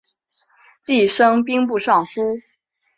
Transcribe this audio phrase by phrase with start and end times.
[0.81, 2.41] 继升兵部尚书。